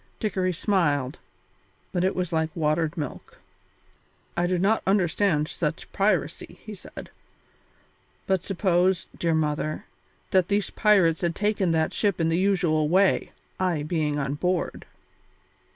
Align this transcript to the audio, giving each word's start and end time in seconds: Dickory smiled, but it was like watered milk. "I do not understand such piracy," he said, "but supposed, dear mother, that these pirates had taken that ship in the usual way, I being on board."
Dickory 0.19 0.51
smiled, 0.51 1.19
but 1.91 2.03
it 2.03 2.15
was 2.15 2.33
like 2.33 2.49
watered 2.55 2.97
milk. 2.97 3.37
"I 4.35 4.47
do 4.47 4.57
not 4.57 4.81
understand 4.87 5.47
such 5.47 5.91
piracy," 5.93 6.57
he 6.63 6.73
said, 6.73 7.11
"but 8.25 8.43
supposed, 8.43 9.09
dear 9.19 9.35
mother, 9.35 9.85
that 10.31 10.47
these 10.47 10.71
pirates 10.71 11.21
had 11.21 11.35
taken 11.35 11.69
that 11.73 11.93
ship 11.93 12.19
in 12.19 12.29
the 12.29 12.39
usual 12.39 12.89
way, 12.89 13.31
I 13.59 13.83
being 13.83 14.17
on 14.17 14.33
board." 14.33 14.87